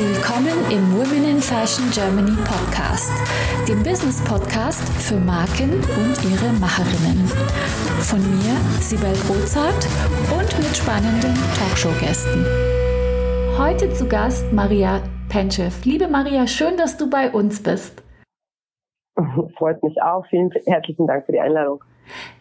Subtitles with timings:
[0.00, 3.12] Willkommen im Women in Fashion Germany Podcast,
[3.68, 7.26] dem Business Podcast für Marken und ihre Macherinnen.
[8.08, 9.86] Von mir, Sibel Rozart
[10.32, 12.46] und mit spannenden Talkshow-Gästen.
[13.58, 15.84] Heute zu Gast Maria Penchev.
[15.84, 18.02] Liebe Maria, schön, dass du bei uns bist.
[19.58, 20.24] Freut mich auch.
[20.30, 21.84] Vielen herzlichen Dank für die Einladung.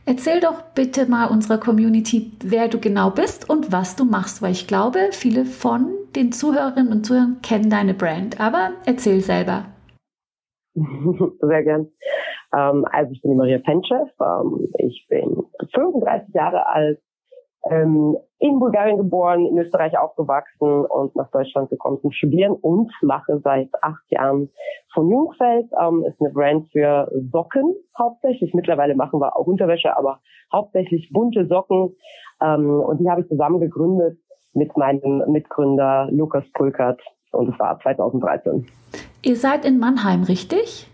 [0.06, 4.52] Erzähl doch bitte mal unserer Community, wer du genau bist und was du machst, weil
[4.52, 8.40] ich glaube, viele von den Zuhörerinnen und Zuhörern kennen deine Brand.
[8.40, 9.66] Aber erzähl selber.
[10.76, 11.88] Sehr gern.
[12.56, 14.12] Ähm, also ich bin die Maria Penchev.
[14.20, 17.00] Ähm, ich bin 35 Jahre alt,
[17.70, 23.40] ähm, in Bulgarien geboren, in Österreich aufgewachsen und nach Deutschland gekommen zum Studieren und mache
[23.44, 24.50] seit acht Jahren
[24.94, 25.68] von Jungfeld.
[25.80, 28.54] Ähm, ist eine Brand für Socken hauptsächlich.
[28.54, 30.20] Mittlerweile machen wir auch Unterwäsche, aber
[30.54, 31.96] hauptsächlich bunte Socken.
[32.42, 34.18] Ähm, und die habe ich zusammen gegründet
[34.54, 38.66] mit meinem Mitgründer Lukas Pulkert und es war 2013.
[39.22, 40.90] Ihr seid in Mannheim, richtig?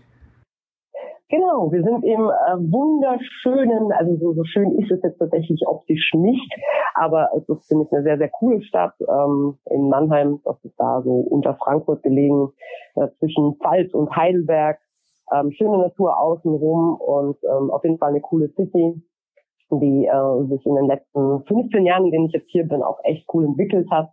[1.28, 6.12] Genau, wir sind im äh, wunderschönen, also so, so schön ist es jetzt tatsächlich optisch
[6.14, 6.54] nicht,
[6.94, 10.38] aber es ist, finde ich, eine sehr, sehr coole Stadt ähm, in Mannheim.
[10.44, 12.52] Das ist da so unter Frankfurt gelegen,
[12.94, 14.78] äh, zwischen Pfalz und Heidelberg.
[15.34, 19.02] Ähm, schöne Natur außenrum und ähm, auf jeden Fall eine coole City,
[19.72, 23.00] die äh, sich in den letzten 15 Jahren, in denen ich jetzt hier bin, auch
[23.02, 24.10] echt cool entwickelt hat.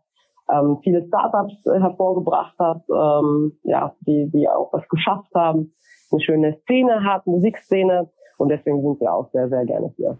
[0.51, 5.73] Ähm, viele Startups äh, hervorgebracht hat, ähm, ja, die, die auch was geschafft haben
[6.13, 8.09] eine schöne Szene hat, Musikszene.
[8.37, 10.17] Und deswegen sind wir auch sehr, sehr gerne hier.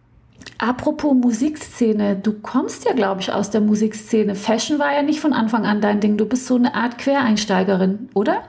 [0.60, 4.36] Apropos Musikszene, du kommst ja, glaube ich, aus der Musikszene.
[4.36, 6.18] Fashion war ja nicht von Anfang an dein Ding.
[6.18, 8.44] Du bist so eine Art Quereinsteigerin, oder?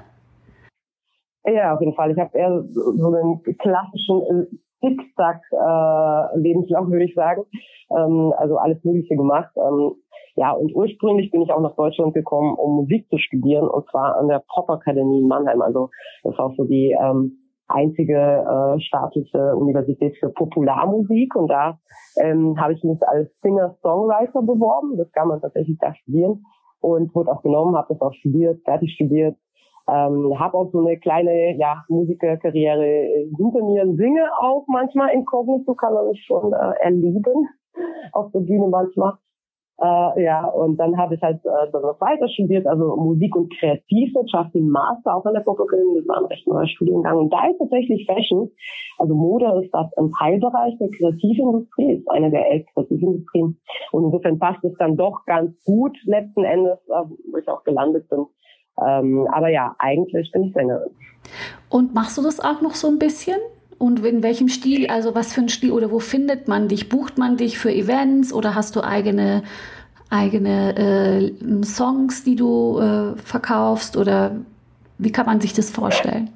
[1.46, 2.10] Ja, auf jeden Fall.
[2.10, 7.42] Ich habe eher so einen klassischen Zickzack-Lebenslauf, äh, würde ich sagen.
[7.90, 9.50] Ähm, also alles Mögliche gemacht.
[10.36, 14.16] Ja, und ursprünglich bin ich auch nach Deutschland gekommen, um Musik zu studieren, und zwar
[14.16, 15.62] an der Popakademie in Mannheim.
[15.62, 15.90] Also
[16.24, 21.36] das ist auch so die ähm, einzige äh, staatliche Universität für Popularmusik.
[21.36, 21.78] Und da
[22.20, 24.96] ähm, habe ich mich als Singer-Songwriter beworben.
[24.96, 26.44] Das kann man tatsächlich da studieren.
[26.80, 29.36] Und wurde auch genommen, habe das auch studiert, fertig studiert.
[29.88, 35.92] Ähm, habe auch so eine kleine ja, Musikerkarriere hinter mir, singe auch manchmal inkognito, kann
[35.92, 37.48] man mich schon äh, erleben
[38.12, 39.14] auf der Bühne manchmal.
[39.80, 43.52] Äh, ja, und dann habe ich halt äh, dann noch weiter studiert, also Musik und
[43.58, 47.18] Kreativwirtschaft, den Master auch an der Popakademie, das war ein recht neuer Studiengang.
[47.18, 48.50] Und da ist tatsächlich Fashion,
[48.98, 53.60] also Mode ist das ein Teilbereich der Kreativindustrie, ist eine der elf Kreativindustrien.
[53.90, 57.02] Und insofern passt es dann doch ganz gut letzten Endes, äh,
[57.32, 58.26] wo ich auch gelandet bin.
[58.80, 60.90] Ähm, aber ja, eigentlich bin ich Sängerin.
[61.68, 63.38] Und machst du das auch noch so ein bisschen?
[63.84, 66.88] Und in welchem Stil, also was für ein Stil oder wo findet man dich?
[66.88, 69.42] Bucht man dich für Events oder hast du eigene,
[70.08, 74.36] eigene äh, Songs, die du äh, verkaufst oder
[74.96, 76.30] wie kann man sich das vorstellen?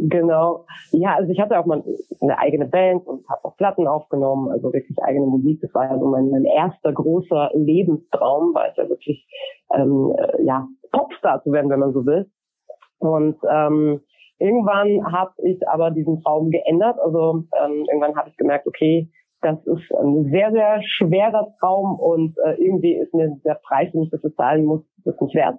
[0.00, 0.64] Genau.
[0.92, 1.84] Ja, also ich hatte auch mal
[2.22, 5.60] eine eigene Band und habe auch Platten aufgenommen, also wirklich eigene Musik.
[5.60, 9.28] Das war ja so mein, mein erster großer Lebenstraum, war es ja wirklich
[9.74, 12.30] ähm, äh, ja Popstar zu werden, wenn man so will.
[13.00, 14.00] Und ähm,
[14.38, 16.98] Irgendwann habe ich aber diesen Traum geändert.
[17.00, 19.10] Also ähm, irgendwann habe ich gemerkt, okay,
[19.40, 24.02] das ist ein sehr, sehr schwerer Traum und äh, irgendwie ist mir der Preis, den
[24.02, 25.58] ich dafür zahlen muss, das nicht wert.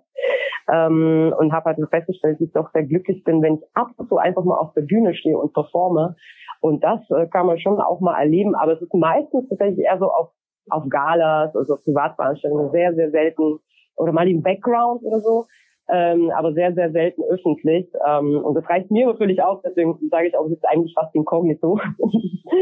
[0.71, 4.09] Ähm, und habe halt festgestellt, dass ich doch sehr glücklich bin, wenn ich ab und
[4.09, 6.15] zu einfach mal auf der Bühne stehe und performe.
[6.61, 9.97] Und das äh, kann man schon auch mal erleben, aber es ist meistens tatsächlich eher
[9.97, 10.29] so auf,
[10.69, 13.59] auf Galas, also auf Privatveranstaltungen, sehr, sehr selten
[13.95, 15.45] oder mal im Background oder so
[15.91, 17.87] ähm, aber sehr, sehr selten öffentlich.
[18.07, 21.15] Ähm, und das reicht mir natürlich auch, deswegen sage ich auch, es ist eigentlich fast
[21.15, 21.79] inkognito.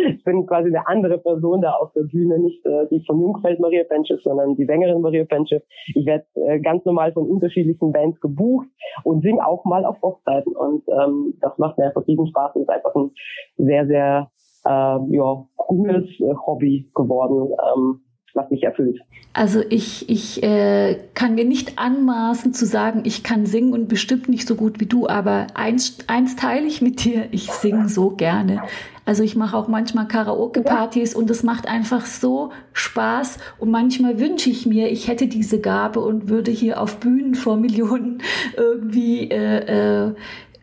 [0.09, 3.59] ich bin quasi eine andere Person da auf der Bühne, nicht äh, die von Jungfeld
[3.59, 5.63] Maria Penchev, sondern die Sängerin Maria Penchev.
[5.93, 8.67] Ich werde äh, ganz normal von unterschiedlichen Bands gebucht
[9.03, 10.55] und singe auch mal auf Hochzeiten.
[10.55, 13.11] Und ähm, das macht mir einfach riesen Spaß und ist einfach ein
[13.57, 14.31] sehr, sehr
[14.65, 17.53] äh, ja, cooles äh, Hobby geworden.
[17.75, 18.01] Ähm,
[18.37, 19.01] was mich erfüllt.
[19.33, 24.29] Also ich, ich äh, kann mir nicht anmaßen zu sagen, ich kann singen und bestimmt
[24.29, 28.11] nicht so gut wie du, aber eins, eins teile ich mit dir, ich singe so
[28.11, 28.63] gerne.
[29.05, 34.49] Also ich mache auch manchmal Karaoke-Partys und es macht einfach so Spaß und manchmal wünsche
[34.49, 38.21] ich mir, ich hätte diese Gabe und würde hier auf Bühnen vor Millionen
[38.57, 40.13] irgendwie äh, äh,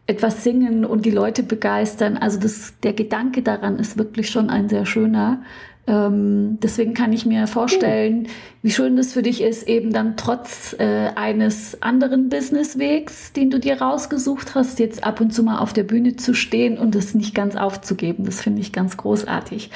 [0.07, 2.19] etwas singen und die Leute begeistern.
[2.19, 5.43] Also das, der Gedanke daran ist wirklich schon ein sehr schöner.
[5.87, 8.29] Ähm, deswegen kann ich mir vorstellen,
[8.63, 13.61] wie schön das für dich ist, eben dann trotz äh, eines anderen Businesswegs, den du
[13.61, 17.15] dir rausgesucht hast, jetzt ab und zu mal auf der Bühne zu stehen und es
[17.15, 18.25] nicht ganz aufzugeben.
[18.25, 19.71] Das finde ich ganz großartig.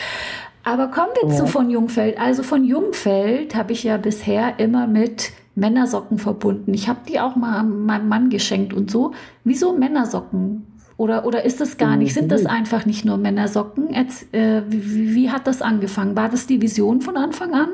[0.65, 1.37] Aber kommen wir ja.
[1.37, 2.19] zu von Jungfeld.
[2.19, 6.73] Also von Jungfeld habe ich ja bisher immer mit Männersocken verbunden.
[6.73, 9.13] Ich habe die auch mal meinem Mann geschenkt und so.
[9.45, 10.67] Wieso Männersocken?
[10.99, 12.13] Oder, oder ist das gar nicht?
[12.13, 12.51] Sind das mhm.
[12.51, 13.95] einfach nicht nur Männersocken?
[13.95, 16.17] Jetzt, äh, wie, wie hat das angefangen?
[16.17, 17.69] War das die Vision von Anfang an?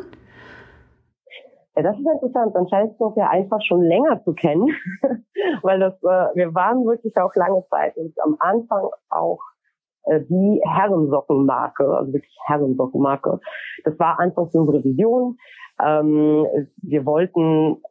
[1.75, 2.55] Ja, das ist interessant.
[2.55, 4.69] Dann scheinst du uns ja einfach schon länger zu kennen,
[5.63, 9.41] weil das, äh, wir waren wirklich auch lange Zeit und am Anfang auch
[10.05, 13.41] äh, die Herrensockenmarke, also wirklich Herrensockenmarke.
[13.85, 15.39] Das war anfangs unsere Vision.
[15.83, 16.47] Ähm,
[16.83, 17.83] wir wollten,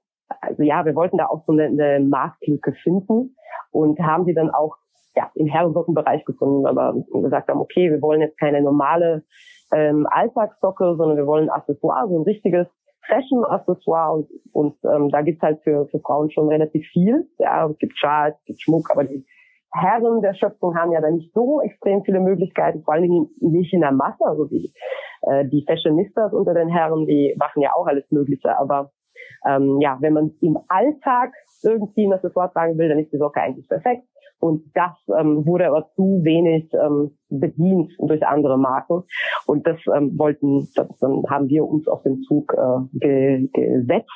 [0.42, 3.36] also ja, wir wollten da auch so eine, eine Marktlücke finden
[3.72, 4.78] und haben die dann auch
[5.16, 9.24] ja, im Herrensockenbereich gefunden, aber gesagt haben, okay, wir wollen jetzt keine normale
[9.74, 12.68] ähm, Alltagssocke, sondern wir wollen Accessoire, so ein richtiges
[13.08, 17.28] Fashion-Accessoire und, und ähm, da gibt's halt für, für Frauen schon relativ viel.
[17.38, 19.26] Ja, es gibt Schals, es gibt Schmuck, aber die
[19.74, 23.74] Herren der Schöpfung haben ja da nicht so extrem viele Möglichkeiten, vor allen Dingen nicht
[23.74, 24.24] in der Masse.
[24.24, 24.72] Also die,
[25.24, 28.58] äh, die Fashionistas unter den Herren, die machen ja auch alles Mögliche.
[28.58, 28.92] Aber
[29.48, 31.34] ähm, ja, wenn man im Alltag
[31.64, 34.04] irgendwie ein Accessoire tragen will, dann ist die Socke eigentlich perfekt.
[34.40, 39.04] Und das ähm, wurde aber zu wenig ähm, bedient durch andere Marken.
[39.48, 44.12] Und das ähm, wollten, das, dann haben wir uns auf den Zug äh, ge gesetzt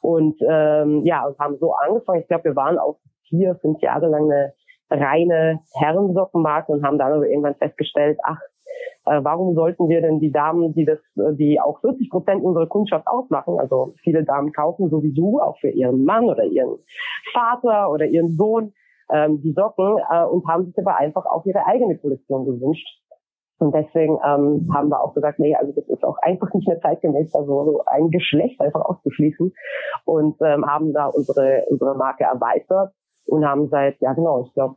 [0.00, 2.22] und ähm, ja, und haben so angefangen.
[2.22, 4.54] Ich glaube, wir waren auch vier, fünf Jahre lang eine
[4.90, 8.40] reine Herrensockenmarke und haben dann aber irgendwann festgestellt, ach,
[9.06, 13.06] äh, warum sollten wir denn die Damen, die das, die auch 40 Prozent unserer Kundschaft
[13.06, 16.78] ausmachen, also viele Damen kaufen sowieso auch für ihren Mann oder ihren
[17.32, 18.72] Vater oder ihren Sohn,
[19.10, 22.86] ähm, die Socken äh, und haben sich aber einfach auch ihre eigene Kollektion gewünscht.
[23.60, 26.80] Und deswegen ähm, haben wir auch gesagt, nee, also das ist auch einfach nicht mehr
[26.80, 29.52] zeitgemäß, also so ein Geschlecht einfach auszuschließen
[30.04, 32.92] und ähm, haben da unsere unsere Marke erweitert
[33.26, 34.76] und haben seit, ja genau, ich glaube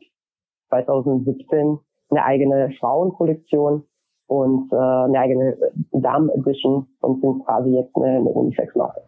[0.70, 1.78] 2017
[2.10, 3.84] eine eigene Frauenkollektion
[4.28, 5.58] und äh, eine eigene
[5.92, 9.02] Damen-Edition und sind quasi jetzt eine, eine Unisex-Marke.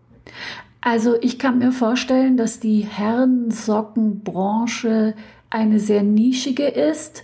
[0.86, 5.14] Also ich kann mir vorstellen, dass die Herrensockenbranche
[5.50, 7.24] eine sehr nischige ist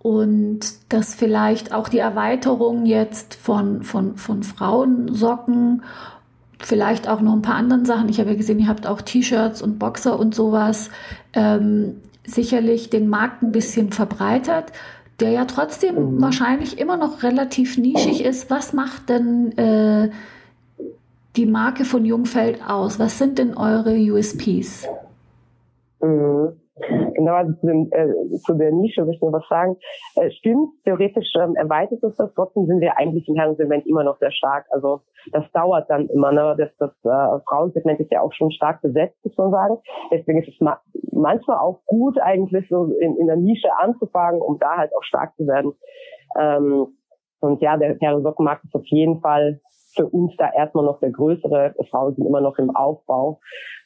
[0.00, 0.60] und
[0.90, 5.82] dass vielleicht auch die Erweiterung jetzt von, von, von Frauensocken,
[6.58, 9.62] vielleicht auch noch ein paar anderen Sachen, ich habe ja gesehen, ihr habt auch T-Shirts
[9.62, 10.90] und Boxer und sowas,
[11.32, 14.72] ähm, sicherlich den Markt ein bisschen verbreitert,
[15.20, 16.20] der ja trotzdem mhm.
[16.20, 18.50] wahrscheinlich immer noch relativ nischig ist.
[18.50, 19.56] Was macht denn...
[19.56, 20.10] Äh,
[21.36, 22.98] die Marke von Jungfeld aus?
[22.98, 24.88] Was sind denn eure USPs?
[26.00, 26.60] Mhm.
[27.14, 29.76] Genau, also zu, dem, äh, zu der Nische möchte ich nur was sagen.
[30.16, 34.18] Äh, stimmt, theoretisch ähm, erweitert es das, trotzdem sind wir eigentlich im Herrensegment immer noch
[34.18, 34.64] sehr stark.
[34.70, 36.56] Also das dauert dann immer, ne?
[36.56, 39.78] Das, das äh, Frauensegment ist ja auch schon stark besetzt, muss man sagen.
[40.10, 40.80] Deswegen ist es ma
[41.12, 45.36] manchmal auch gut, eigentlich so in, in der Nische anzufangen, um da halt auch stark
[45.36, 45.74] zu werden.
[46.38, 46.86] Ähm,
[47.40, 49.60] und ja, der Herrensockenmarkt ist auf jeden Fall
[49.94, 51.74] für uns da erstmal noch der größere.
[51.90, 53.40] Frauen sind immer noch im Aufbau.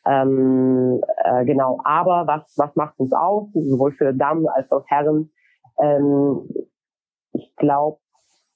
[0.07, 1.81] Ähm, äh, genau.
[1.85, 5.31] Aber was, was macht uns aus, sowohl für Damen als auch Herren?
[5.81, 6.49] Ähm,
[7.33, 7.99] ich glaube,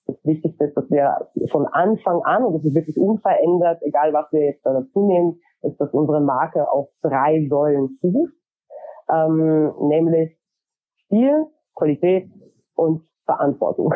[0.07, 4.33] das Wichtigste ist, dass wir von Anfang an, und das ist wirklich unverändert, egal was
[4.33, 8.33] wir jetzt dazu nehmen, ist, dass unsere Marke auf drei Säulen fußt,
[9.11, 10.39] ähm, nämlich
[11.05, 12.31] Stil, Qualität
[12.75, 13.93] und Verantwortung.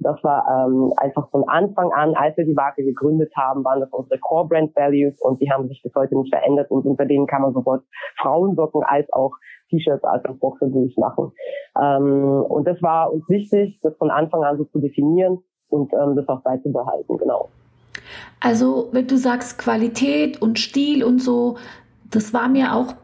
[0.00, 3.90] Das war ähm, einfach von Anfang an, als wir die Marke gegründet haben, waren das
[3.90, 7.26] unsere Core Brand Values und die haben sich bis heute nicht verändert und unter denen
[7.26, 7.82] kann man sofort
[8.16, 9.32] Frauensocken als auch
[9.68, 11.32] T-Shirts als auch Boxer durchmachen.
[11.80, 16.16] Ähm, und das war uns wichtig, das von Anfang an so zu definieren und ähm,
[16.16, 17.48] das auch beizubehalten, genau.
[18.40, 21.56] Also, wenn du sagst Qualität und Stil und so,
[22.10, 22.94] das war mir auch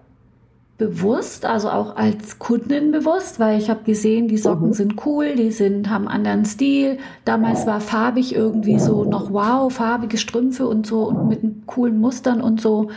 [0.82, 4.72] bewusst, also auch als Kundin bewusst, weil ich habe gesehen, die Socken mhm.
[4.72, 6.98] sind cool, die sind haben anderen Stil.
[7.24, 12.40] Damals war farbig irgendwie so noch wow, farbige Strümpfe und so und mit coolen Mustern
[12.40, 12.90] und so.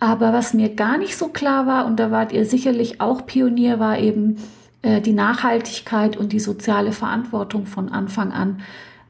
[0.00, 3.78] Aber was mir gar nicht so klar war und da wart ihr sicherlich auch Pionier,
[3.78, 4.38] war eben
[4.80, 8.60] äh, die Nachhaltigkeit und die soziale Verantwortung von Anfang an.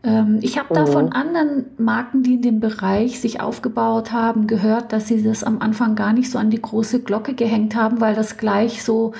[0.04, 1.12] Ähm, ich habe da von mhm.
[1.12, 5.94] anderen Marken, die in dem Bereich sich aufgebaut haben, gehört, dass sie das am Anfang
[5.94, 9.12] gar nicht so an die große Glocke gehängt haben, weil das gleich so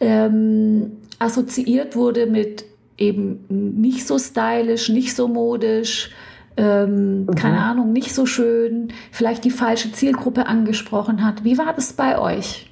[0.00, 2.64] ähm, assoziiert wurde mit
[2.98, 6.10] eben nicht so stylisch, nicht so modisch,
[6.56, 7.34] ähm, mhm.
[7.34, 11.44] keine Ahnung, nicht so schön, vielleicht die falsche Zielgruppe angesprochen hat.
[11.44, 12.68] Wie war das bei euch?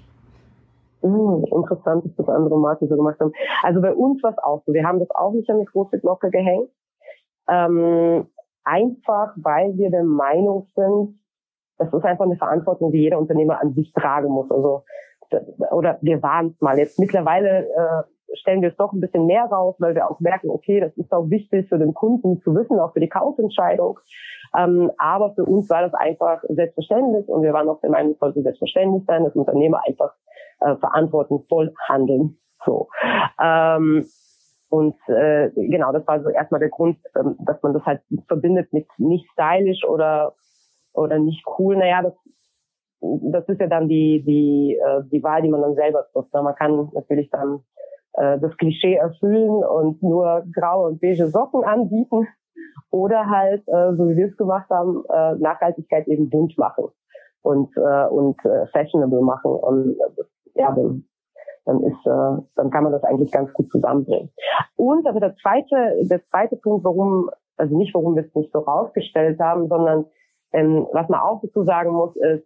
[1.03, 3.33] Mm, interessant, dass das andere Marken so gemacht haben.
[3.63, 4.75] Also bei uns war es auch so.
[4.75, 6.69] Wir haben das auch nicht an die große Glocke gehängt.
[7.51, 8.29] Ähm,
[8.65, 11.19] einfach, weil wir der Meinung sind,
[11.79, 14.51] das ist einfach eine Verantwortung, die jeder Unternehmer an sich tragen muss.
[14.51, 14.85] Also
[15.71, 16.79] oder wir waren es mal.
[16.79, 20.51] Jetzt mittlerweile äh, stellen wir es doch ein bisschen mehr raus, weil wir auch merken,
[20.51, 23.99] okay, das ist auch wichtig für den Kunden zu wissen, auch für die Kaufentscheidung.
[24.57, 28.19] Ähm, aber für uns war das einfach selbstverständlich und wir waren auch der Meinung, es
[28.19, 30.13] sollte selbstverständlich sein, dass Unternehmer einfach
[30.61, 32.39] äh, verantwortungsvoll handeln.
[32.65, 32.89] So.
[33.41, 34.05] Ähm,
[34.71, 38.73] und äh, genau, das war so erstmal der Grund, ähm, dass man das halt verbindet
[38.73, 40.35] mit nicht stylisch oder
[40.95, 41.77] oder nicht cool.
[41.77, 42.15] Naja, das
[43.01, 46.33] das ist ja dann die die äh, die Wahl, die man dann selber trifft.
[46.33, 47.65] Man kann natürlich dann
[48.13, 52.29] äh, das Klischee erfüllen und nur graue und beige Socken anbieten
[52.91, 56.87] oder halt, äh, so wie wir es gemacht haben, äh, Nachhaltigkeit eben bunt machen
[57.43, 61.05] und äh, und äh, fashionable machen und äh, ja, dann,
[61.71, 64.31] dann ist, äh, dann kann man das eigentlich ganz gut zusammenbringen.
[64.77, 68.61] Und aber der zweite, der zweite Punkt, warum, also nicht warum wir es nicht so
[68.61, 70.07] rausgestellt haben, sondern
[70.53, 72.45] ähm, was man auch dazu sagen muss, ist,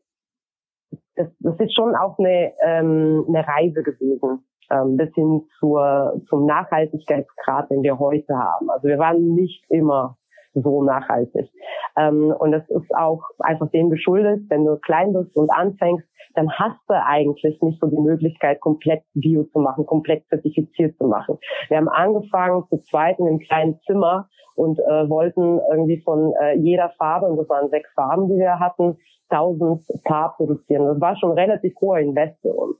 [1.17, 6.45] das, das ist schon auch eine, ähm, eine Reise gewesen, ähm, bis hin zur, zum
[6.47, 8.69] Nachhaltigkeitsgrad, den wir heute haben.
[8.71, 10.17] Also wir waren nicht immer
[10.53, 11.51] so nachhaltig.
[11.97, 16.51] Ähm, und das ist auch einfach dem geschuldet, wenn du klein bist und anfängst, dann
[16.53, 21.39] hast du eigentlich nicht so die Möglichkeit, komplett Bio zu machen, komplett zertifiziert zu machen.
[21.69, 26.57] Wir haben angefangen zu zweit in einem kleinen Zimmer und äh, wollten irgendwie von äh,
[26.57, 28.97] jeder Farbe, und das waren sechs Farben, die wir hatten,
[29.31, 30.87] tausend Paar produzieren.
[30.87, 32.77] Das war schon relativ hoher Invest für uns.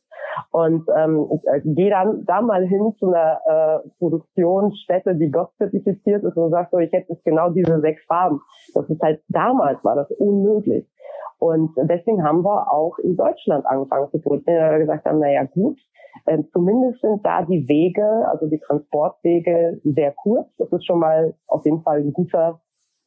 [0.51, 6.25] Und ähm, äh, geh dann da mal hin zu einer äh, Produktionsstätte, die Gott zertifiziert
[6.25, 8.41] ist und sagst so, ich hätte jetzt genau diese sechs Farben.
[8.75, 10.87] Das ist halt damals war das unmöglich.
[11.39, 15.31] Und deswegen haben wir auch in Deutschland angefangen zu produzieren, weil wir gesagt haben, na
[15.31, 15.79] ja gut,
[16.27, 20.49] äh, zumindest sind da die Wege, also die Transportwege sehr kurz.
[20.59, 22.61] Das ist schon mal auf jeden Fall ein guter,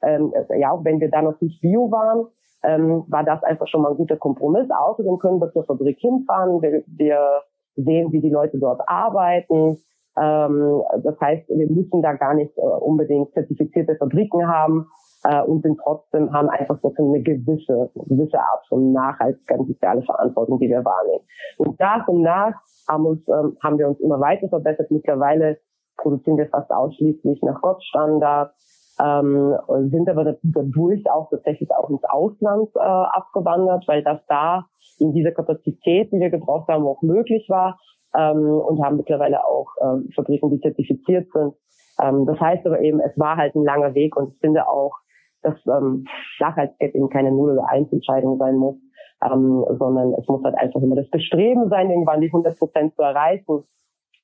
[0.03, 2.27] ähm, ja, auch wenn wir da noch nicht bio waren,
[2.63, 4.69] ähm, war das einfach schon mal ein guter Kompromiss.
[4.69, 7.41] Außerdem können wir zur Fabrik hinfahren, wir, wir
[7.75, 9.77] sehen, wie die Leute dort arbeiten.
[10.19, 14.87] Ähm, das heißt, wir müssen da gar nicht äh, unbedingt zertifizierte Fabriken haben
[15.23, 20.59] äh, und sind trotzdem, haben einfach so eine gewisse, gewisse Art von Nachhaltigkeit soziale Verantwortung,
[20.59, 21.23] die wir wahrnehmen.
[21.57, 22.53] Und nach und nach
[22.87, 24.89] haben, uns, ähm, haben wir uns immer weiter verbessert.
[24.89, 25.59] Mittlerweile
[25.97, 28.53] produzieren wir fast ausschließlich nach Gottstandard
[28.99, 29.55] ähm,
[29.91, 34.65] sind aber dadurch auch tatsächlich auch ins Ausland äh, abgewandert, weil das da
[34.99, 37.79] in dieser Kapazität, die wir gebraucht haben, auch möglich war
[38.15, 41.53] ähm, und haben mittlerweile auch ähm, Fabriken, die zertifiziert sind.
[42.01, 44.93] Ähm, das heißt aber eben, es war halt ein langer Weg und ich finde auch,
[45.41, 46.05] dass ähm,
[46.39, 48.75] Nachhaltigkeit eben keine Null- oder Eins-Entscheidung sein muss,
[49.23, 53.01] ähm, sondern es muss halt einfach immer das Bestreben sein, irgendwann die 100 Prozent zu
[53.01, 53.63] erreichen.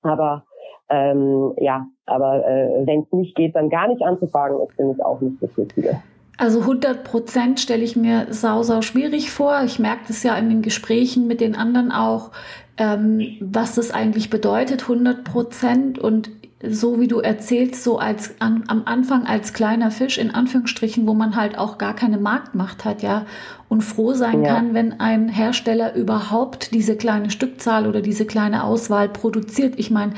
[0.02, 0.44] Aber
[0.90, 5.04] ähm, ja, aber äh, wenn es nicht geht, dann gar nicht anzufangen, ist finde ich
[5.04, 6.02] auch nicht das Richtige.
[6.38, 9.62] Also 100 Prozent stelle ich mir sau, sau schwierig vor.
[9.66, 12.32] Ich merke das ja in den Gesprächen mit den anderen auch,
[12.78, 16.00] ähm, was das eigentlich bedeutet, 100 Prozent.
[16.00, 16.32] Und
[16.68, 21.14] so wie du erzählst, so als an, am Anfang als kleiner Fisch in Anführungsstrichen, wo
[21.14, 23.26] man halt auch gar keine Marktmacht hat, ja,
[23.70, 24.56] und froh sein ja.
[24.56, 29.76] kann, wenn ein Hersteller überhaupt diese kleine Stückzahl oder diese kleine Auswahl produziert.
[29.78, 30.14] Ich meine,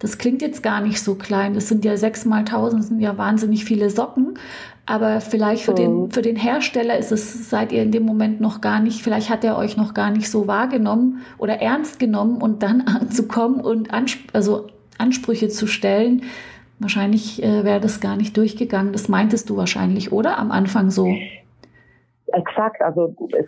[0.00, 1.54] das klingt jetzt gar nicht so klein.
[1.54, 4.38] Das sind ja sechs mal tausend, sind ja wahnsinnig viele Socken.
[4.86, 6.10] Aber vielleicht für, den, mhm.
[6.10, 9.44] für den Hersteller ist es, seid ihr in dem Moment noch gar nicht, vielleicht hat
[9.44, 14.18] er euch noch gar nicht so wahrgenommen oder ernst genommen und dann anzukommen und Ansp
[14.32, 14.66] also
[14.98, 16.22] Ansprüche zu stellen.
[16.78, 18.92] Wahrscheinlich äh, wäre das gar nicht durchgegangen.
[18.92, 20.38] Das meintest du wahrscheinlich, oder?
[20.38, 21.14] Am Anfang so.
[22.32, 22.82] Exakt.
[22.82, 23.46] Also es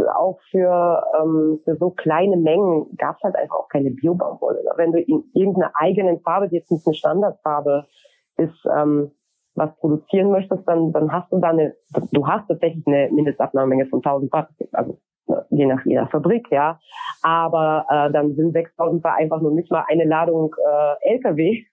[0.00, 4.62] auch für, ähm, für so kleine Mengen gab es halt einfach auch keine Biobaumwolle.
[4.76, 7.86] Wenn du in irgendeiner eigenen Farbe, die jetzt nicht eine Standardfarbe
[8.36, 9.10] ist, ähm,
[9.54, 11.74] was produzieren möchtest, dann, dann hast du da eine,
[12.12, 16.78] du hast tatsächlich eine Mindestabnahmemenge von 1000 Bar, also ne, je nach jeder Fabrik, ja.
[17.22, 21.64] Aber äh, dann sind 6000 Bar einfach nur nicht mal eine Ladung äh, LKW,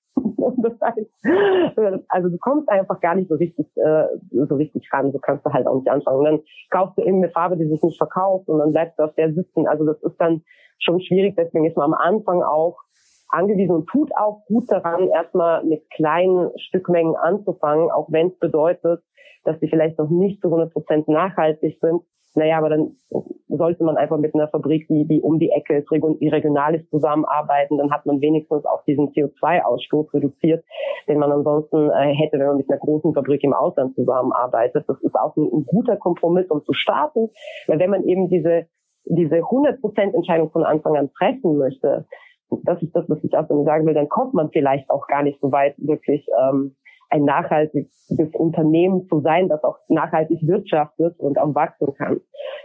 [0.57, 5.11] das heißt, also du kommst einfach gar nicht so richtig, äh, so richtig ran.
[5.11, 6.19] So kannst du halt auch nicht anfangen.
[6.19, 9.15] Und dann kaufst du irgendeine Farbe, die sich nicht verkauft und dann bleibst du auf
[9.15, 9.67] der sitzen.
[9.67, 10.41] Also das ist dann
[10.79, 11.35] schon schwierig.
[11.37, 12.77] Deswegen ist man am Anfang auch
[13.29, 19.01] angewiesen und tut auch gut daran, erstmal mit kleinen Stückmengen anzufangen, auch wenn es bedeutet,
[19.43, 22.01] dass sie vielleicht noch nicht zu 100 Prozent nachhaltig sind,
[22.35, 22.97] naja, aber dann
[23.47, 27.77] sollte man einfach mit einer Fabrik, die, die um die Ecke ist, regional ist, zusammenarbeiten.
[27.77, 30.63] Dann hat man wenigstens auch diesen CO2-Ausstoß reduziert,
[31.07, 34.83] den man ansonsten äh, hätte, wenn man mit einer großen Fabrik im Ausland zusammenarbeitet.
[34.87, 37.29] Das ist auch ein, ein guter Kompromiss, um zu starten.
[37.67, 38.67] Weil wenn man eben diese,
[39.05, 42.05] diese 100% Entscheidung von Anfang an treffen möchte,
[42.63, 45.39] das ist das, was ich auch sagen will, dann kommt man vielleicht auch gar nicht
[45.41, 46.75] so weit, wirklich ähm,
[47.15, 47.87] ein nachhaltiges
[48.33, 52.19] Unternehmen zu sein, das auch nachhaltig wirtschaftet und auch wachsen kann.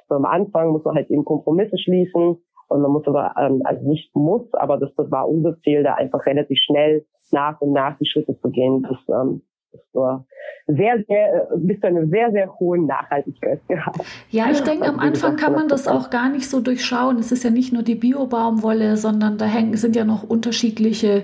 [0.08, 2.36] So am Anfang muss man halt eben Kompromisse schließen
[2.70, 5.94] Und man muss aber, ähm, also nicht muss, aber das, das war unser Ziel, da
[5.94, 9.42] einfach relativ schnell nach und nach die Schritte zu gehen, bis, ähm,
[9.72, 10.24] bis zur
[10.66, 14.00] sehr, sehr, bis zu einer sehr, sehr hohen Nachhaltigkeit gehabt.
[14.30, 17.18] Ja, ich denke, am Anfang kann man das auch gar nicht so durchschauen.
[17.18, 21.22] Es ist ja nicht nur die Bio-Baumwolle, sondern da hängen, sind ja noch unterschiedliche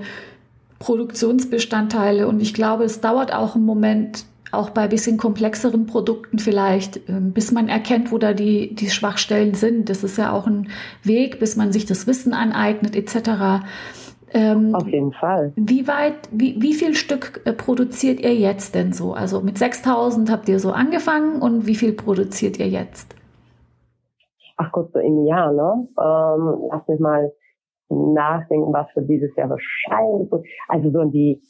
[0.79, 2.27] Produktionsbestandteile.
[2.29, 7.33] Und ich glaube, es dauert auch einen Moment, auch bei bisschen komplexeren Produkten vielleicht, ähm,
[7.33, 9.89] bis man erkennt, wo da die, die Schwachstellen sind.
[9.89, 10.69] Das ist ja auch ein
[11.03, 13.65] Weg, bis man sich das Wissen aneignet, etc.
[14.33, 15.53] Ähm, Auf jeden Fall.
[15.57, 19.15] Wie weit, wie, wie viel Stück äh, produziert ihr jetzt denn so?
[19.15, 23.15] Also mit 6000 habt ihr so angefangen und wie viel produziert ihr jetzt?
[24.57, 25.89] Ach Gott, so im Jahr, ne?
[25.99, 27.33] Ähm, lass mich mal
[27.89, 30.31] nachdenken, was für dieses Jahr wahrscheinlich,
[30.69, 31.43] also so in die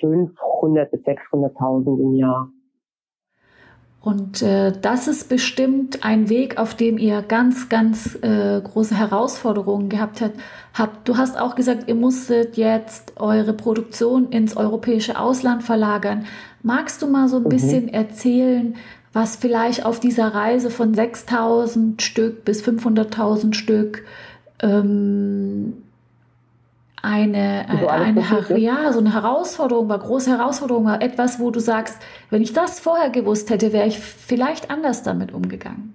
[0.00, 2.50] 500 bis 600.000 im Jahr.
[4.02, 9.90] Und äh, das ist bestimmt ein Weg, auf dem ihr ganz, ganz äh, große Herausforderungen
[9.90, 10.22] gehabt
[10.72, 11.06] habt.
[11.06, 16.24] Du hast auch gesagt, ihr musstet jetzt eure Produktion ins europäische Ausland verlagern.
[16.62, 17.48] Magst du mal so ein mhm.
[17.50, 18.74] bisschen erzählen,
[19.12, 24.04] was vielleicht auf dieser Reise von 6000 Stück bis 500.000 Stück
[24.62, 25.82] ähm,
[27.02, 31.98] eine, so eine, ja, so eine Herausforderung war, große Herausforderung war, etwas, wo du sagst,
[32.28, 35.94] wenn ich das vorher gewusst hätte, wäre ich vielleicht anders damit umgegangen.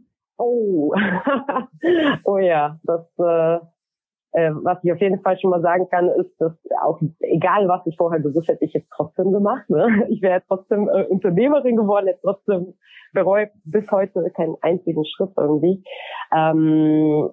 [0.43, 0.91] Oh,
[2.25, 3.59] oh ja, das, äh,
[4.33, 7.85] äh, was ich auf jeden Fall schon mal sagen kann, ist, dass auch egal was
[7.85, 9.69] ich vorher gewusst hätte, ich jetzt trotzdem gemacht.
[9.69, 10.07] Ne?
[10.09, 12.73] Ich wäre trotzdem äh, Unternehmerin geworden, hätte trotzdem
[13.13, 15.83] bereut bis heute keinen einzigen Schritt irgendwie.
[16.35, 17.29] Ähm,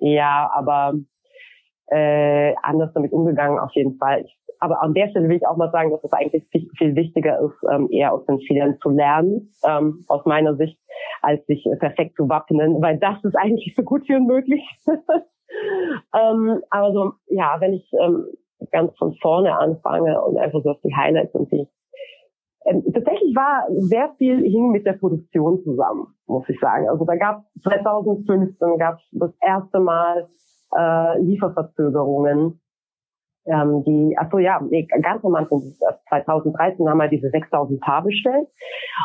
[0.00, 0.94] ja, aber
[1.86, 4.22] äh, anders damit umgegangen auf jeden Fall.
[4.22, 6.94] Ich aber an der Stelle will ich auch mal sagen, dass es eigentlich viel, viel
[6.96, 10.78] wichtiger ist, ähm, eher aus den Fehlern zu lernen, ähm, aus meiner Sicht,
[11.22, 14.62] als sich perfekt zu wappnen, weil das ist eigentlich so gut wie unmöglich.
[16.14, 18.26] ähm, aber so, ja, wenn ich ähm,
[18.72, 21.68] ganz von vorne anfange und einfach so auf die Highlights und die
[22.66, 26.88] ähm, tatsächlich war sehr viel hing mit der Produktion zusammen, muss ich sagen.
[26.88, 30.28] Also da gab 2015 gab es das erste Mal
[30.76, 32.60] äh, Lieferverzögerungen
[33.46, 35.60] ähm, die, ach so ja, nee, ganz am Anfang
[36.08, 38.48] 2013 haben wir diese 6000 Paar bestellt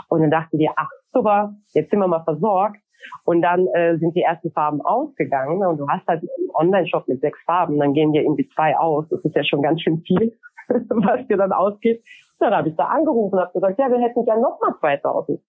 [0.09, 2.77] und dann dachten wir, ach super, jetzt sind wir mal versorgt
[3.25, 7.21] und dann äh, sind die ersten Farben ausgegangen und du hast halt einen Online-Shop mit
[7.21, 10.37] sechs Farben, dann gehen dir irgendwie zwei aus, das ist ja schon ganz schön viel,
[10.67, 12.03] was dir dann ausgeht.
[12.39, 15.39] Dann habe ich da angerufen und habe gesagt, ja, wir hätten ja noch mal 2000.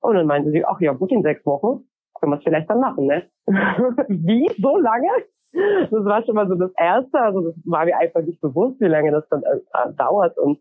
[0.00, 1.84] Und dann meinte sie, ach ja, gut, in sechs Wochen
[2.20, 3.24] können wir es vielleicht dann machen, ne?
[4.08, 4.48] Wie?
[4.60, 5.08] So lange?
[5.52, 7.18] Das war schon mal so das Erste.
[7.18, 10.38] Also das war mir einfach nicht bewusst, wie lange das dann äh, dauert.
[10.38, 10.60] Und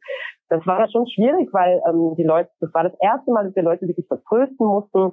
[0.49, 3.63] das war schon schwierig, weil ähm, die Leute, das war das erste Mal, dass wir
[3.63, 5.11] Leute wirklich vertrösten mussten.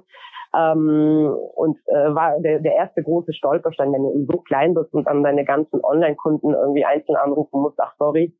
[0.55, 5.05] Ähm, und äh, war der, der erste große Stolperstein, wenn du so klein bist und
[5.05, 8.33] dann deine ganzen Online-Kunden irgendwie einzeln anrufen musst, ach sorry,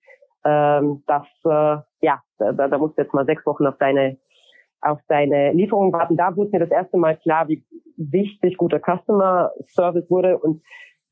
[0.45, 4.17] ähm, das äh, ja, da, da musst du jetzt mal sechs Wochen auf deine
[4.81, 6.17] auf deine Lieferung warten.
[6.17, 7.65] Da wurde mir das erste Mal klar, wie
[7.97, 10.61] wichtig guter Customer Service wurde und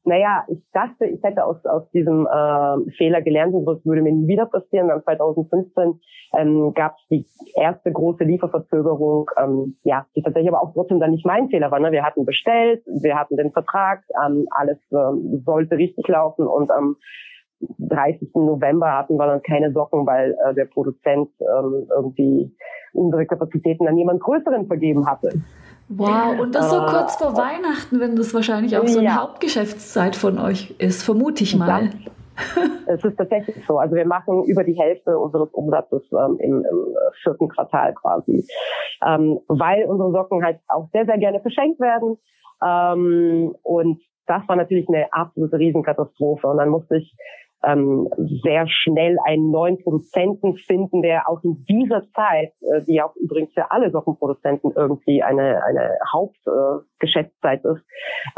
[0.06, 4.12] naja, ich dachte, ich hätte aus, aus diesem äh, Fehler gelernt und das würde mir
[4.12, 4.88] nie wieder passieren.
[4.88, 6.00] Dann 2015
[6.38, 11.12] ähm, gab es die erste große Lieferverzögerung, ähm, ja, die tatsächlich aber auch trotzdem dann
[11.12, 11.80] nicht mein Fehler war.
[11.80, 11.92] Ne?
[11.92, 16.98] Wir hatten bestellt, wir hatten den Vertrag, ähm, alles ähm, sollte richtig laufen und am
[17.80, 18.30] 30.
[18.36, 22.52] November hatten wir dann keine Socken, weil äh, der Produzent ähm, irgendwie
[22.94, 25.30] unsere Kapazitäten an jemand Größeren vergeben hatte.
[25.88, 29.22] Wow, und das so äh, kurz vor Weihnachten, wenn das wahrscheinlich auch so eine ja.
[29.22, 31.92] Hauptgeschäftszeit von euch ist, vermute ich mal.
[32.88, 33.78] Es ist tatsächlich so.
[33.78, 38.46] Also wir machen über die Hälfte unseres Umsatzes ähm, im, im, vierten Quartal quasi,
[39.06, 42.18] ähm, weil unsere Socken halt auch sehr, sehr gerne verschenkt werden.
[42.64, 46.48] Ähm, und das war natürlich eine absolute Riesenkatastrophe.
[46.48, 47.16] Und dann musste ich
[47.66, 48.10] ähm,
[48.44, 53.54] sehr schnell einen neuen Produzenten finden, der auch in dieser Zeit, äh, die auch übrigens
[53.54, 57.84] für alle Sockenproduzenten irgendwie eine, eine Hauptgeschäftszeit äh, ist,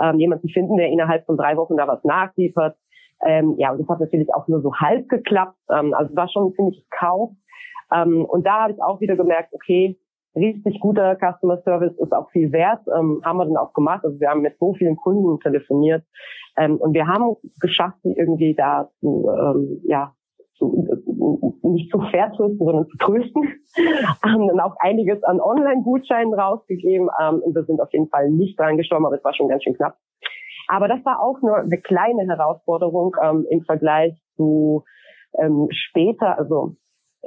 [0.02, 2.78] ähm, jemanden finden, der innerhalb von drei Wochen da was nachliefert.
[3.26, 5.58] Ähm, ja, und das hat natürlich auch nur so halb geklappt.
[5.72, 7.32] Ähm, also war schon ein ziemliches Chaos.
[7.94, 9.98] Ähm, und da habe ich auch wieder gemerkt, okay,
[10.38, 14.04] richtig guter Customer Service ist auch viel wert, ähm, haben wir dann auch gemacht.
[14.04, 16.04] Also wir haben mit so vielen Kunden telefoniert
[16.58, 20.13] ähm, und wir haben geschafft, irgendwie da zu, ähm, ja,
[20.58, 20.88] zu,
[21.63, 23.43] nicht zu vertrösten, sondern zu trösten.
[24.23, 28.60] haben dann auch einiges an Online-Gutscheinen rausgegeben ähm, und wir sind auf jeden Fall nicht
[28.60, 29.97] dran gestorben, aber es war schon ganz schön knapp.
[30.67, 34.84] Aber das war auch nur eine kleine Herausforderung ähm, im Vergleich zu
[35.38, 36.76] ähm, später, also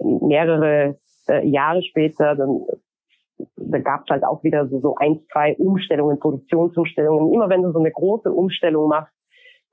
[0.02, 2.66] mehrere äh, Jahre später, dann
[3.56, 7.32] da gab es halt auch wieder so, so ein, zwei Umstellungen, Produktionsumstellungen.
[7.32, 9.12] Immer wenn du so eine große Umstellung machst,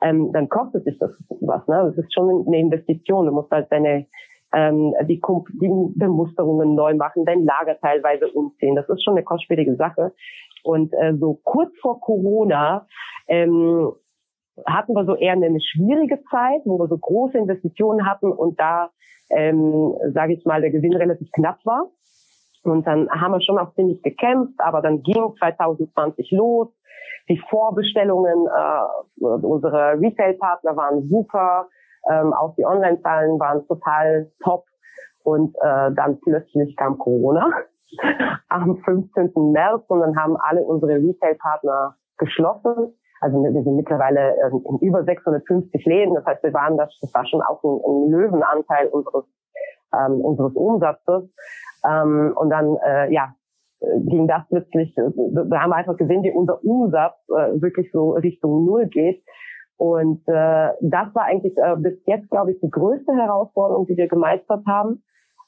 [0.01, 1.67] ähm, dann kostet sich das was.
[1.67, 1.93] Ne?
[1.95, 3.25] Das ist schon eine Investition.
[3.25, 4.05] Du musst halt deine
[4.53, 5.21] ähm, die,
[5.61, 8.75] die Bemusterungen neu machen, dein Lager teilweise umziehen.
[8.75, 10.13] Das ist schon eine kostspielige Sache.
[10.63, 12.87] Und äh, so kurz vor Corona
[13.27, 13.91] ähm,
[14.65, 18.89] hatten wir so eher eine schwierige Zeit, wo wir so große Investitionen hatten und da,
[19.29, 21.91] ähm, sage ich mal, der Gewinn relativ knapp war.
[22.67, 26.67] Und dann haben wir schon auch ziemlich gekämpft, aber dann ging 2020 los.
[27.29, 31.67] Die Vorbestellungen äh, unserer Retail-Partner waren super,
[32.09, 34.65] ähm, auch die Online-Zahlen waren total top.
[35.23, 37.51] Und äh, dann plötzlich kam Corona
[38.49, 39.31] am 15.
[39.51, 42.93] März und dann haben alle unsere Retail-Partner geschlossen.
[43.19, 46.15] Also wir sind mittlerweile ähm, in über 650 Läden.
[46.15, 49.25] Das heißt, wir waren das, das war schon auch ein, ein Löwenanteil unseres
[49.93, 51.29] ähm, unseres Umsatzes.
[51.85, 53.33] Ähm, und dann, äh, ja,
[53.79, 58.65] ging das plötzlich, da haben wir einfach gesehen, wie unser Umsatz äh, wirklich so Richtung
[58.65, 59.23] Null geht.
[59.77, 64.07] Und äh, das war eigentlich äh, bis jetzt, glaube ich, die größte Herausforderung, die wir
[64.07, 65.03] gemeistert haben.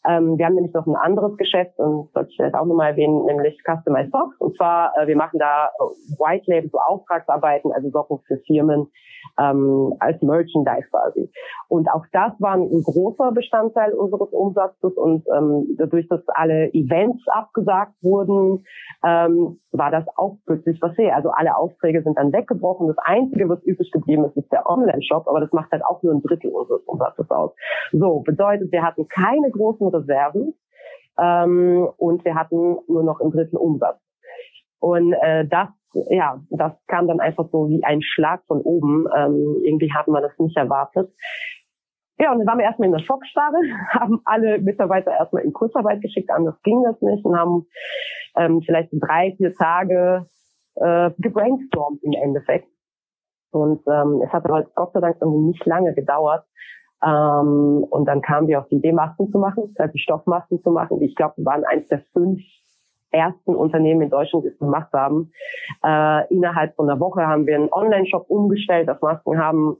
[0.07, 3.25] Ähm, wir haben nämlich noch ein anderes Geschäft und sollte ich jetzt auch nochmal erwähnen,
[3.25, 4.37] nämlich Customized Socks.
[4.39, 8.87] Und zwar, äh, wir machen da äh, White Label, so Auftragsarbeiten, also Socken für Firmen
[9.39, 11.29] ähm, als Merchandise quasi.
[11.67, 17.27] Und auch das war ein großer Bestandteil unseres Umsatzes und ähm, dadurch, dass alle Events
[17.27, 18.65] abgesagt wurden,
[19.05, 21.15] ähm, war das auch plötzlich was sehr.
[21.15, 22.87] Also alle Aufträge sind dann weggebrochen.
[22.87, 26.13] Das Einzige, was übrig geblieben ist, ist der Online-Shop, aber das macht halt auch nur
[26.13, 27.51] ein Drittel unseres Umsatzes aus.
[27.91, 30.53] So, bedeutet, wir hatten keine großen Reserven
[31.19, 33.99] ähm, und wir hatten nur noch ein Drittel Umsatz.
[34.79, 35.69] Und äh, das,
[36.09, 39.07] ja, das kam dann einfach so wie ein Schlag von oben.
[39.15, 41.11] Ähm, irgendwie hatten wir das nicht erwartet.
[42.21, 43.57] Ja, und dann waren wir erstmal in der Schockstarre,
[43.91, 47.65] haben alle Mitarbeiter erstmal in Kurzarbeit geschickt, anders ging das nicht und haben
[48.35, 50.27] ähm, vielleicht drei, vier Tage
[50.75, 52.67] äh, gebrainstormt im Endeffekt.
[53.51, 56.45] Und ähm, es hat aber Gott sei Dank irgendwie nicht lange gedauert,
[57.03, 61.01] ähm, und dann kamen wir auf die Idee, Masken zu machen, also Stoffmasken zu machen.
[61.01, 62.41] Ich glaube, wir waren eines der fünf
[63.11, 65.31] ersten Unternehmen in Deutschland, die es gemacht haben.
[65.83, 69.77] Äh, innerhalb von einer Woche haben wir einen Online-Shop umgestellt auf Masken haben.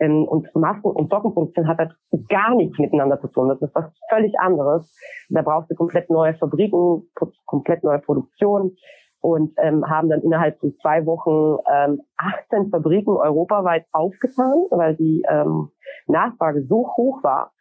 [0.00, 1.96] Ähm, und Masken und Sockenproduktion hat halt
[2.28, 3.48] gar nichts miteinander zu tun.
[3.48, 4.94] Das ist was völlig anderes.
[5.28, 7.08] Da brauchst du komplett neue Fabriken,
[7.46, 8.76] komplett neue Produktion
[9.20, 15.22] und ähm, haben dann innerhalb von zwei Wochen ähm, 18 Fabriken europaweit aufgetan, weil die
[15.28, 15.70] ähm,
[16.06, 17.52] Nachfrage so hoch war.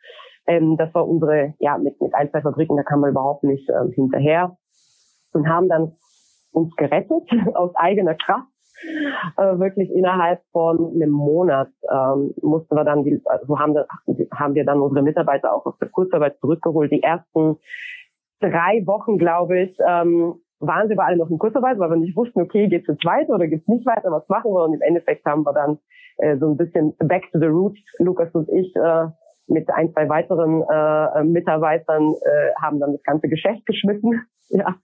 [0.45, 3.69] Ähm, das war unsere, ja, mit, mit ein, zwei Fabriken, da kam man überhaupt nicht
[3.69, 4.55] ähm, hinterher
[5.33, 5.93] und haben dann
[6.51, 8.47] uns gerettet aus eigener Kraft.
[9.37, 13.75] Äh, wirklich innerhalb von einem Monat ähm, mussten wir dann, die, also haben,
[14.31, 16.91] haben wir dann unsere Mitarbeiter auch aus der Kurzarbeit zurückgeholt.
[16.91, 17.57] Die ersten
[18.39, 22.15] drei Wochen, glaube ich, ähm, waren sie bei alle noch in Kurzarbeit, weil wir nicht
[22.15, 24.63] wussten, okay, geht's jetzt weiter oder geht's nicht weiter, was machen wir?
[24.63, 25.77] Und im Endeffekt haben wir dann
[26.17, 29.07] äh, so ein bisschen back to the roots, Lukas und ich, äh,
[29.47, 34.75] mit ein, zwei weiteren äh, Mitarbeitern äh, haben dann das ganze Geschäft geschmissen, ja,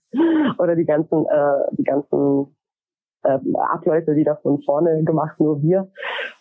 [0.58, 2.56] oder die ganzen, äh, die ganzen
[3.24, 3.38] äh,
[3.72, 5.90] Abläufe wieder von vorne gemacht, nur wir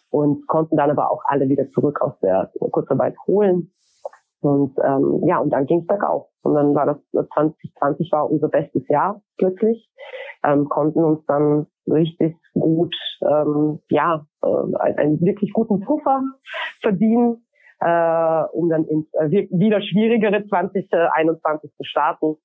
[0.09, 3.71] und konnten dann aber auch alle wieder zurück aus der Kurzarbeit holen.
[4.41, 6.27] Und ähm, ja, und dann ging es bergauf.
[6.43, 9.89] Und dann war das 2020 war unser bestes Jahr plötzlich.
[10.43, 16.21] Ähm, konnten uns dann richtig gut, ähm, ja, äh, einen wirklich guten Puffer
[16.81, 17.45] verdienen,
[17.79, 22.35] äh, um dann ins äh, wieder schwierigere 2021 zu starten.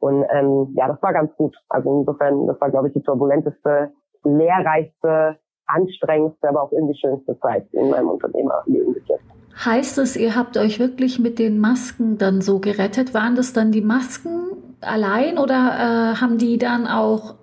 [0.00, 1.56] Und ähm, ja, das war ganz gut.
[1.68, 3.92] Also insofern, das war, glaube ich, die turbulenteste,
[4.24, 9.43] lehrreichste, anstrengendste, aber auch irgendwie schönste Zeit in meinem Unternehmerleben bis jetzt.
[9.56, 13.14] Heißt es, ihr habt euch wirklich mit den Masken dann so gerettet?
[13.14, 14.44] Waren das dann die Masken
[14.80, 17.34] allein oder äh, haben die dann auch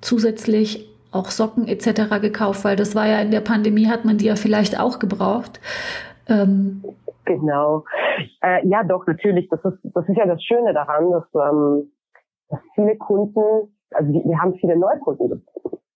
[0.00, 2.20] zusätzlich auch Socken etc.
[2.20, 2.64] gekauft?
[2.64, 5.60] Weil das war ja in der Pandemie, hat man die ja vielleicht auch gebraucht.
[6.28, 6.82] Ähm
[7.26, 7.84] genau.
[8.42, 9.48] Äh, ja, doch, natürlich.
[9.50, 11.90] Das ist, das ist ja das Schöne daran, dass, ähm,
[12.48, 15.44] dass viele Kunden, also wir, haben viele Neukunden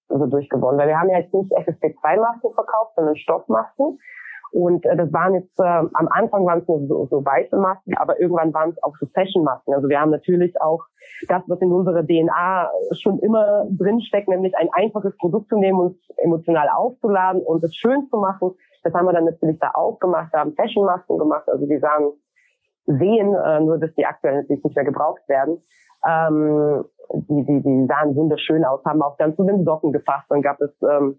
[0.09, 3.99] also durchgewonnen, weil wir haben ja jetzt nicht FFP2-Masken verkauft, sondern Stoffmasken.
[4.55, 7.97] Und äh, das waren jetzt, äh, am Anfang waren es nur so, so weiße Masken,
[7.97, 9.75] aber irgendwann waren es auch so Fashion-Masken.
[9.75, 10.85] Also wir haben natürlich auch
[11.29, 15.97] das, was in unserer DNA schon immer drinsteckt, nämlich ein einfaches Produkt zu nehmen, uns
[16.19, 18.53] emotional aufzuladen und es schön zu machen.
[18.85, 22.13] Das haben wir dann natürlich da auch gemacht, da haben Fashion-Masken gemacht, also die sahen
[22.87, 25.61] sehen, äh, nur dass die aktuell natürlich nicht mehr gebraucht werden.
[26.07, 30.27] Ähm, die, die, die sahen wunderschön aus, haben auch dann zu den Socken gefasst.
[30.29, 31.19] Dann gab es ähm,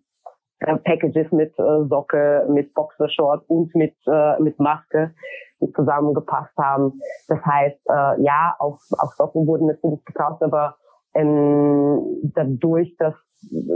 [0.59, 5.13] äh, Packages mit äh, Socke, mit Boxershort und mit, äh, mit Maske,
[5.61, 6.99] die zusammengepasst haben.
[7.27, 10.75] Das heißt, äh, ja, auch, auch Socken wurden natürlich gekauft, aber
[11.13, 13.13] ähm, dadurch, dass,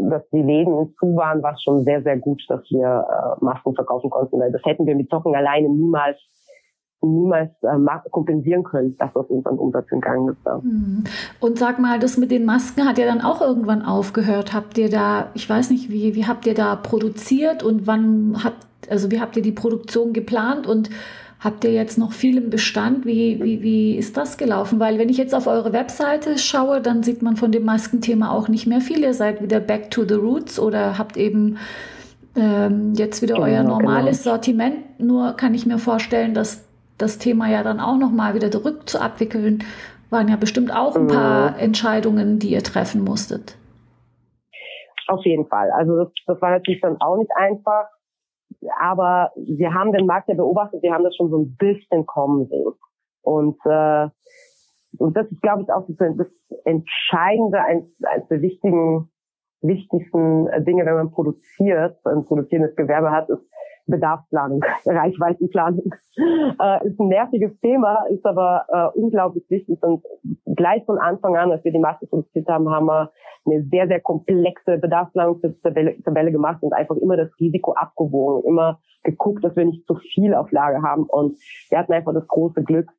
[0.09, 3.75] dass die Läden zu waren, war es schon sehr, sehr gut, dass wir äh, Masken
[3.75, 4.39] verkaufen konnten.
[4.39, 6.17] Das hätten wir mit Socken alleine niemals
[7.01, 10.45] niemals äh, kompensieren können, dass das unseren Umsatz entgangen ist.
[10.45, 10.61] Ja.
[10.61, 11.03] Hm.
[11.39, 14.53] Und sag mal, das mit den Masken hat ja dann auch irgendwann aufgehört.
[14.53, 18.67] Habt ihr da, ich weiß nicht, wie, wie habt ihr da produziert und wann habt,
[18.89, 20.89] also wie habt ihr die Produktion geplant und
[21.39, 23.05] habt ihr jetzt noch viel im Bestand?
[23.05, 24.79] Wie, wie, wie ist das gelaufen?
[24.79, 28.49] Weil wenn ich jetzt auf eure Webseite schaue, dann sieht man von dem Maskenthema auch
[28.49, 28.99] nicht mehr viel.
[28.99, 31.57] Ihr seid wieder back to the roots oder habt eben
[32.35, 34.35] ähm, jetzt wieder genau, euer normales genau.
[34.35, 34.99] Sortiment.
[34.99, 36.68] Nur kann ich mir vorstellen, dass
[36.99, 39.63] das Thema ja dann auch nochmal wieder zurückzuabwickeln,
[40.09, 41.59] waren ja bestimmt auch ein paar mhm.
[41.59, 43.57] Entscheidungen, die ihr treffen musstet.
[45.07, 45.71] Auf jeden Fall.
[45.71, 47.87] Also das, das war natürlich dann auch nicht einfach.
[48.79, 52.47] Aber wir haben den Markt ja beobachtet, wir haben das schon so ein bisschen kommen
[52.47, 52.73] sehen.
[53.21, 54.07] Und, äh,
[54.97, 56.27] und das ist, glaube ich, auch das, das
[56.65, 59.09] Entscheidende, eines, eines der wichtigen,
[59.61, 63.43] wichtigsten Dinge, wenn man produziert, ein produzierendes Gewerbe hat, ist,
[63.89, 65.93] Bedarfsplanung, Reichweitenplanung.
[66.17, 69.81] Äh, ist ein nerviges Thema, ist aber äh, unglaublich wichtig.
[69.81, 70.03] Und
[70.55, 73.11] gleich von Anfang an, als wir die Maske produziert haben, haben wir
[73.45, 79.43] eine sehr, sehr komplexe Bedarfsplanungstabelle Tabelle gemacht und einfach immer das Risiko abgewogen, immer geguckt,
[79.43, 81.03] dass wir nicht zu viel auf Lage haben.
[81.03, 81.37] Und
[81.69, 82.89] wir hatten einfach das große Glück,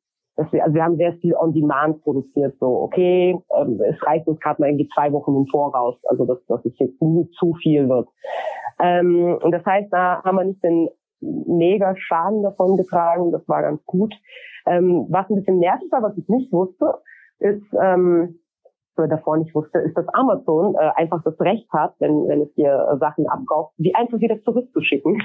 [0.40, 2.56] dass wir, also wir haben sehr viel on demand produziert.
[2.60, 6.42] So, okay, ähm, es reicht uns gerade mal irgendwie zwei Wochen im Voraus, also dass,
[6.46, 8.08] dass es jetzt nie zu viel wird.
[8.80, 10.88] Ähm, und das heißt, da haben wir nicht den
[11.20, 13.32] mega Schaden davon getragen.
[13.32, 14.14] Das war ganz gut.
[14.66, 16.94] Ähm, was ein bisschen nervig war, was ich nicht wusste,
[17.38, 18.38] ist, ähm,
[18.96, 22.54] oder davor nicht wusste, ist, dass Amazon äh, einfach das Recht hat, wenn, wenn es
[22.54, 25.20] dir äh, Sachen abkauft, die einfach wieder zurückzuschicken.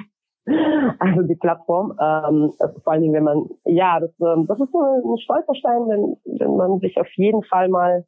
[1.00, 1.92] also die Plattform.
[2.00, 5.88] Ähm, also vor allen Dingen, wenn man, ja, das, ähm, das ist so ein Stolperstein,
[5.88, 8.06] wenn, wenn man sich auf jeden Fall mal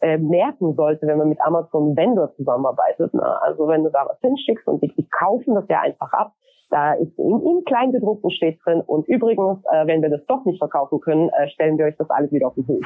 [0.00, 3.14] äh, merken sollte, wenn man mit Amazon Vendor zusammenarbeitet.
[3.14, 3.42] Ne?
[3.42, 6.32] Also wenn du da was hinschickst und die, die kaufen das ja einfach ab,
[6.70, 8.82] da ist in, im Kleingedruckten steht drin.
[8.86, 12.10] Und übrigens, äh, wenn wir das doch nicht verkaufen können, äh, stellen wir euch das
[12.10, 12.84] alles wieder auf den Hof.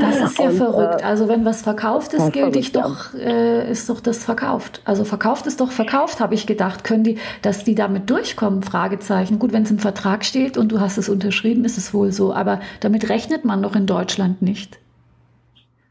[0.00, 1.00] Das ist ja und, verrückt.
[1.00, 4.82] Äh, also wenn was verkauft ist, gilt ich doch, äh, ist doch das verkauft.
[4.84, 6.84] Also verkauft ist doch verkauft, habe ich gedacht.
[6.84, 8.62] Können die, dass die damit durchkommen?
[8.62, 9.38] Fragezeichen.
[9.38, 12.32] Gut, wenn es im Vertrag steht und du hast es unterschrieben, ist es wohl so.
[12.32, 14.78] Aber damit rechnet man doch in Deutschland nicht.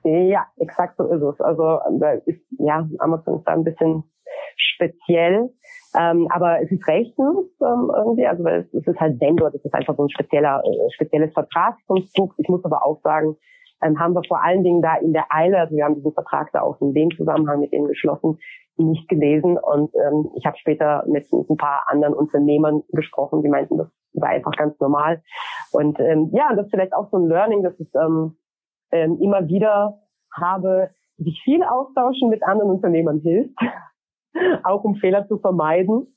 [0.03, 1.41] Ja, exakt so ist es.
[1.41, 4.03] Also da ist, ja, Amazon ist da ein bisschen
[4.57, 5.49] speziell.
[5.97, 9.73] Ähm, aber es ist rechtens ähm, irgendwie, also es, es ist halt Vendor, das ist
[9.73, 12.35] einfach so ein spezieller, äh, spezielles Vertragskonstrukt.
[12.37, 13.37] Ich muss aber auch sagen,
[13.81, 16.51] ähm, haben wir vor allen Dingen da in der Eile, also wir haben diesen Vertrag
[16.51, 18.39] da auch in dem Zusammenhang mit denen geschlossen,
[18.77, 19.57] nicht gelesen.
[19.57, 23.87] Und ähm, ich habe später mit, mit ein paar anderen Unternehmern gesprochen, die meinten, das
[24.13, 25.21] war einfach ganz normal.
[25.71, 28.37] Und ähm, ja, das ist vielleicht auch so ein Learning, dass ich ähm,
[28.91, 29.99] ähm, immer wieder
[30.33, 33.57] habe, sich viel austauschen mit anderen Unternehmern hilft,
[34.63, 36.13] auch um Fehler zu vermeiden.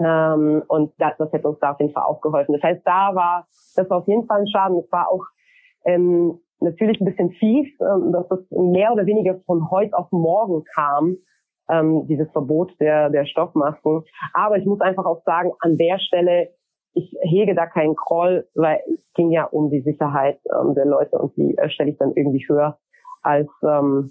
[0.00, 2.54] Ähm, und das, das hätte uns da auf jeden Fall auch geholfen.
[2.54, 3.46] Das heißt, da war,
[3.76, 4.78] das war auf jeden Fall ein Schaden.
[4.78, 5.24] Es war auch
[5.84, 10.64] ähm, natürlich ein bisschen fies, ähm, dass das mehr oder weniger von heute auf morgen
[10.74, 11.16] kam,
[11.68, 14.04] ähm, dieses Verbot der, der Stoffmasken.
[14.32, 16.48] Aber ich muss einfach auch sagen, an der Stelle,
[16.92, 21.18] ich hege da keinen Kroll, weil es ging ja um die Sicherheit ähm, der Leute
[21.18, 22.78] und die äh, stelle ich dann irgendwie höher
[23.22, 24.10] als ähm,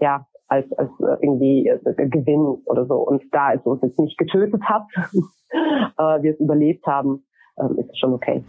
[0.00, 2.96] ja als, als äh, irgendwie äh, Gewinn oder so.
[2.96, 4.84] Und da es uns jetzt nicht getötet hat,
[5.52, 7.24] äh, wir es überlebt haben,
[7.56, 8.42] äh, ist es schon okay.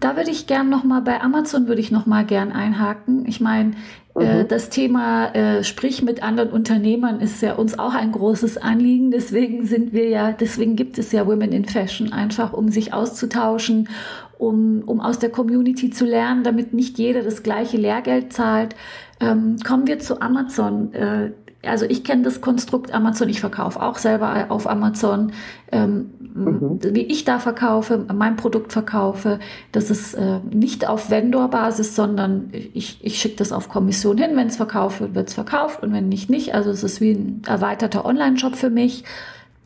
[0.00, 3.26] Da würde ich gern noch mal bei Amazon würde ich noch mal gern einhaken.
[3.26, 3.72] Ich meine,
[4.18, 4.48] äh, mhm.
[4.48, 9.10] das Thema äh, Sprich mit anderen Unternehmern ist ja uns auch ein großes Anliegen.
[9.10, 13.90] Deswegen sind wir ja, deswegen gibt es ja Women in Fashion, einfach um sich auszutauschen,
[14.38, 18.74] um, um aus der Community zu lernen, damit nicht jeder das gleiche Lehrgeld zahlt.
[19.20, 20.92] Ähm, kommen wir zu Amazon.
[20.94, 25.32] Äh, also ich kenne das Konstrukt Amazon, ich verkaufe auch selber auf Amazon,
[25.70, 26.78] ähm, mhm.
[26.82, 29.40] wie ich da verkaufe, mein Produkt verkaufe.
[29.72, 34.36] Das ist äh, nicht auf Vendor-Basis, sondern ich, ich schicke das auf Kommission hin.
[34.36, 36.54] Wenn es verkauft wird, wird es verkauft und wenn nicht, nicht.
[36.54, 39.04] Also es ist wie ein erweiterter Online-Shop für mich.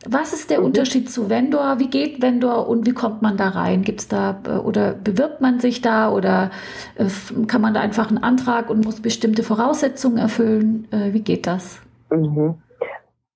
[0.07, 0.63] Was ist der.
[0.63, 1.79] Unterschied zu Vendor?
[1.79, 3.81] Wie geht Vendor und wie kommt man da rein?
[3.81, 6.51] Gibt's da äh, oder bewirbt man sich da oder
[6.95, 7.05] äh,
[7.47, 10.87] kann man da einfach einen Antrag und muss bestimmte Voraussetzungen erfüllen?
[10.91, 11.81] Äh, wie geht das?
[12.09, 12.55] Mhm.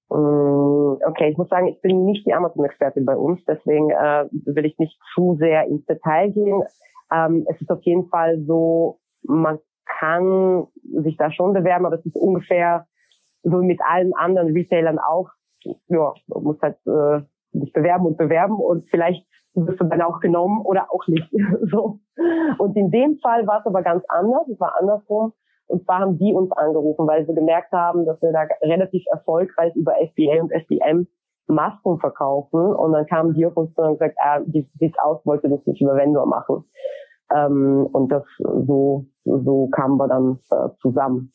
[0.10, 4.66] Mm, okay, ich muss sagen, ich bin nicht die Amazon-Expertin bei uns, deswegen äh, will
[4.66, 6.64] ich nicht zu sehr ins Detail gehen.
[7.12, 9.60] Ähm, es ist auf jeden Fall so, man
[10.00, 10.68] kann
[11.04, 12.86] sich da schon bewerben, aber es ist ungefähr
[13.44, 15.30] so mit allen anderen Retailern auch.
[15.88, 20.20] Ja, man muss halt äh, sich bewerben und bewerben und vielleicht wirst du dann auch
[20.20, 21.30] genommen oder auch nicht.
[21.72, 22.00] so.
[22.58, 24.48] Und in dem Fall war es aber ganz anders.
[24.48, 25.34] Es war andersrum.
[25.68, 29.76] Und zwar haben die uns angerufen, weil sie gemerkt haben, dass wir da relativ erfolgreich
[29.76, 31.08] über FBA und SBM
[31.48, 32.74] Masken verkaufen.
[32.74, 35.66] Und dann kamen die auf uns und haben gesagt, ah, wie sieht's aus, wollte das
[35.66, 36.64] nicht über Vendor machen.
[37.36, 41.32] Ähm, und das so, so kamen wir dann äh, zusammen.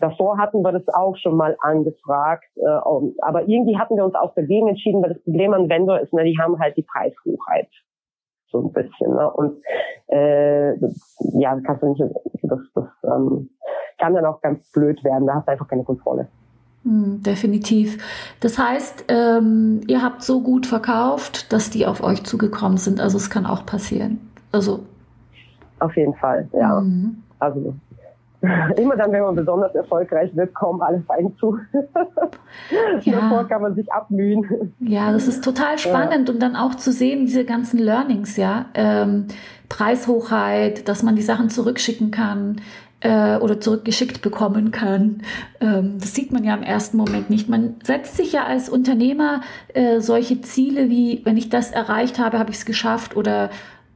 [0.00, 4.34] Davor hatten wir das auch schon mal angefragt, äh, aber irgendwie hatten wir uns auch
[4.34, 7.68] dagegen entschieden, weil das Problem an Vendor ist, ne, die haben halt die Preishochheit
[8.50, 9.14] so ein bisschen.
[9.14, 9.30] Ne?
[9.32, 9.60] Und
[10.08, 10.74] äh,
[11.38, 12.02] ja, kannst du nicht,
[12.42, 13.50] das, das ähm,
[13.98, 15.26] kann dann auch ganz blöd werden.
[15.26, 16.28] Da hast du einfach keine Kontrolle.
[16.84, 17.98] Hm, definitiv.
[18.40, 23.00] Das heißt, ähm, ihr habt so gut verkauft, dass die auf euch zugekommen sind.
[23.00, 24.20] Also es kann auch passieren.
[24.52, 24.80] Also
[25.80, 26.80] auf jeden Fall, ja.
[26.80, 27.22] Mhm.
[27.38, 27.74] Also
[28.76, 31.58] immer dann, wenn man besonders erfolgreich wird, kommen alle fein zu.
[33.02, 33.20] ja.
[33.20, 34.74] Davor kann man sich abmühen.
[34.80, 36.34] Ja, das ist total spannend ja.
[36.34, 38.66] und dann auch zu sehen, diese ganzen Learnings, ja.
[38.74, 39.26] Ähm,
[39.68, 42.60] Preishochheit, dass man die Sachen zurückschicken kann
[43.00, 45.22] äh, oder zurückgeschickt bekommen kann.
[45.60, 47.48] Ähm, das sieht man ja im ersten Moment nicht.
[47.48, 49.40] Man setzt sich ja als Unternehmer
[49.74, 53.50] äh, solche Ziele wie, wenn ich das erreicht habe, habe ich es geschafft oder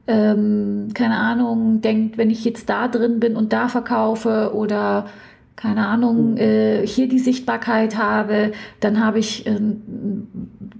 [0.07, 5.07] ähm, keine Ahnung, denkt, wenn ich jetzt da drin bin und da verkaufe oder
[5.55, 6.37] keine Ahnung, mhm.
[6.37, 9.59] äh, hier die Sichtbarkeit habe, dann habe ich äh,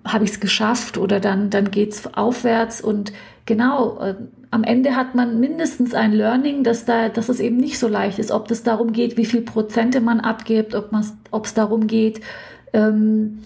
[0.06, 3.14] habe ich es geschafft oder dann dann geht's aufwärts und
[3.46, 4.16] genau äh,
[4.52, 8.20] am Ende hat man mindestens ein Learning, dass da dass es eben nicht so leicht
[8.20, 11.88] ist, ob das darum geht, wie viel Prozente man abgibt, ob man ob es darum
[11.88, 12.20] geht
[12.74, 13.40] ähm,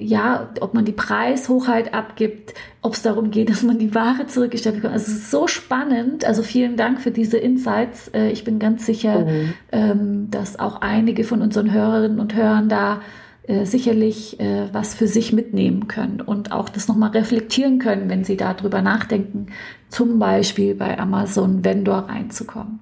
[0.00, 4.76] ja, ob man die Preishochheit abgibt, ob es darum geht, dass man die Ware zurückgestellt
[4.76, 4.94] bekommt.
[4.94, 6.24] Also es ist so spannend.
[6.24, 8.08] Also vielen Dank für diese Insights.
[8.08, 9.54] Äh, ich bin ganz sicher, mhm.
[9.72, 13.00] Ähm, dass auch einige von unseren Hörerinnen und Hörern da
[13.44, 18.24] äh, sicherlich äh, was für sich mitnehmen können und auch das nochmal reflektieren können, wenn
[18.24, 19.46] sie darüber nachdenken,
[19.88, 22.80] zum Beispiel bei Amazon Vendor reinzukommen.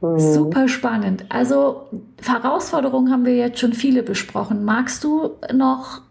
[0.00, 0.18] Mhm.
[0.18, 1.24] Super spannend.
[1.30, 1.88] Also
[2.22, 4.64] Herausforderungen haben wir jetzt schon viele besprochen.
[4.64, 6.02] Magst du noch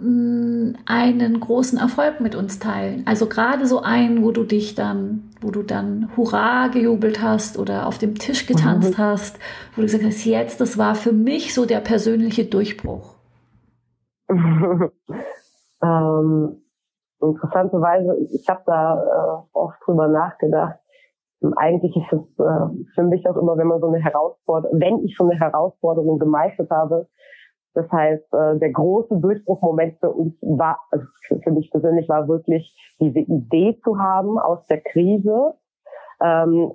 [0.00, 3.04] einen großen Erfolg mit uns teilen?
[3.06, 7.86] Also gerade so einen, wo du dich dann, wo du dann Hurra gejubelt hast oder
[7.86, 9.02] auf dem Tisch getanzt mhm.
[9.02, 9.38] hast,
[9.74, 13.16] wo du gesagt hast, jetzt, das war für mich so der persönliche Durchbruch.
[14.30, 14.90] ähm,
[17.20, 20.78] interessanterweise, ich habe da äh, oft drüber nachgedacht
[21.56, 25.16] eigentlich ist es äh, für mich auch immer, wenn man so eine Herausforderung, wenn ich
[25.16, 27.08] so eine Herausforderung gemeistert habe,
[27.74, 31.04] das heißt, äh, der große Durchbruchmoment für uns war, also
[31.42, 35.54] für mich persönlich war wirklich diese Idee zu haben aus der Krise,
[36.22, 36.72] ähm,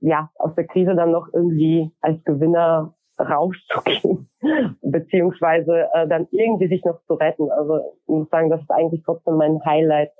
[0.00, 4.28] ja, aus der Krise dann noch irgendwie als Gewinner rauszugehen,
[4.82, 7.50] beziehungsweise äh, dann irgendwie sich noch zu retten.
[7.50, 10.12] Also ich muss sagen, das ist eigentlich trotzdem mein Highlight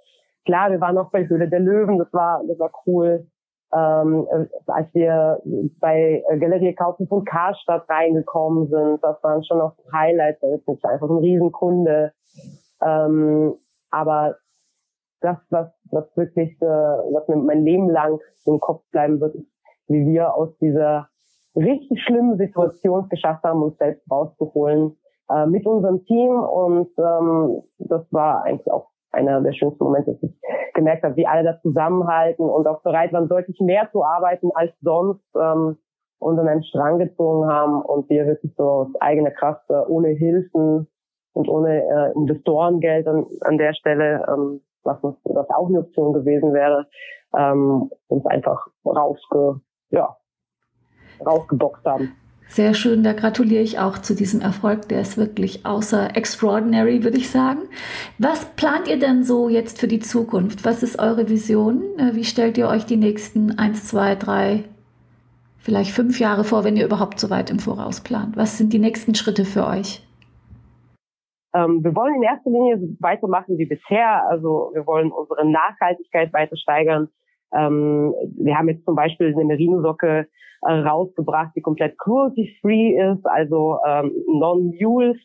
[0.48, 3.26] klar, wir waren noch bei Höhle der Löwen, das war, das war cool.
[3.74, 4.26] Ähm,
[4.66, 5.42] als wir
[5.80, 11.08] bei Galerie Kaufen von Karstadt reingekommen sind, das waren schon noch Highlights, das ist einfach
[11.08, 12.12] ein Riesenkunde.
[12.82, 13.54] Ähm,
[13.90, 14.36] aber
[15.20, 19.36] das, was, was wirklich, äh, was mir mein Leben lang im Kopf bleiben wird,
[19.88, 21.08] wie wir aus dieser
[21.56, 24.96] richtig schlimmen Situation geschafft haben, uns selbst rauszuholen
[25.30, 26.30] äh, mit unserem Team.
[26.38, 30.36] Und ähm, das war eigentlich auch einer der schönsten Momente, dass ich
[30.74, 34.72] gemerkt habe, wie alle da zusammenhalten und auch bereit waren, deutlich mehr zu arbeiten als
[34.80, 35.78] sonst ähm,
[36.18, 40.08] und an einen Strang gezogen haben und wir wirklich so aus eigener Kraft, äh, ohne
[40.08, 40.88] Hilfen
[41.32, 46.52] und ohne äh, Investorengeld an, an der Stelle, ähm, was, was auch eine Option gewesen
[46.52, 46.86] wäre,
[47.36, 50.16] ähm, uns einfach rausge, ja,
[51.24, 52.12] rausgeboxt haben.
[52.48, 54.88] Sehr schön, da gratuliere ich auch zu diesem Erfolg.
[54.88, 57.60] Der ist wirklich außer extraordinary, würde ich sagen.
[58.16, 60.64] Was plant ihr denn so jetzt für die Zukunft?
[60.64, 61.82] Was ist eure Vision?
[61.98, 64.64] Äh, wie stellt ihr euch die nächsten eins, zwei, drei,
[65.58, 68.36] vielleicht fünf Jahre vor, wenn ihr überhaupt so weit im Voraus plant?
[68.36, 70.02] Was sind die nächsten Schritte für euch?
[71.54, 74.26] Ähm, wir wollen in erster Linie weitermachen wie bisher.
[74.28, 77.08] Also wir wollen unsere Nachhaltigkeit weiter steigern.
[77.54, 80.26] Ähm, wir haben jetzt zum Beispiel eine Merino-Socke
[80.62, 85.16] äh, rausgebracht, die komplett cruelty-free ist, also ähm, non-mules.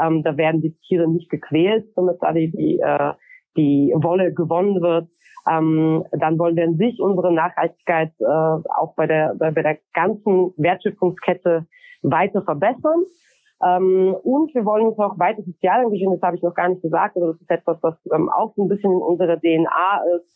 [0.00, 3.12] Ähm, da werden die Tiere nicht gequält, da die, äh,
[3.56, 5.08] die Wolle gewonnen wird.
[5.50, 10.52] Ähm, dann wollen wir an sich unsere Nachhaltigkeit äh, auch bei der, bei der ganzen
[10.56, 11.66] Wertschöpfungskette
[12.02, 13.04] weiter verbessern.
[13.64, 16.82] Ähm, und wir wollen uns auch weiter sozial engagieren, das habe ich noch gar nicht
[16.82, 20.26] gesagt, aber das ist etwas, was ähm, auch so ein bisschen in unserer DNA ist,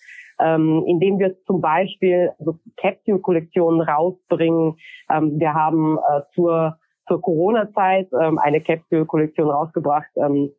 [0.41, 4.77] ähm, indem wir zum Beispiel so Capsule-Kollektionen rausbringen.
[5.11, 10.51] Ähm, wir haben äh, zur zur Corona-Zeit ähm, eine Capsule-Kollektion rausgebracht ähm,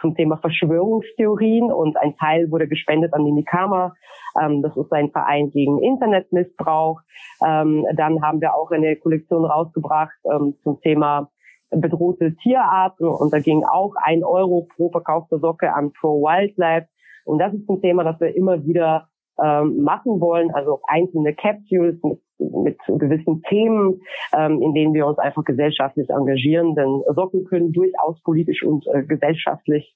[0.00, 3.94] zum Thema Verschwörungstheorien und ein Teil wurde gespendet an die Mikama.
[4.40, 7.00] Ähm, das ist ein Verein gegen Internetmissbrauch.
[7.44, 11.30] Ähm, dann haben wir auch eine Kollektion rausgebracht ähm, zum Thema
[11.76, 16.88] bedrohte Tierarten und da ging auch ein Euro pro verkaufte Socke an Pro Wildlife.
[17.24, 19.08] Und das ist ein Thema, das wir immer wieder
[19.42, 24.00] ähm, machen wollen, also einzelne Capsules mit, mit gewissen Themen,
[24.32, 26.74] ähm, in denen wir uns einfach gesellschaftlich engagieren.
[26.74, 29.94] Denn Socken können durchaus politisch und äh, gesellschaftlich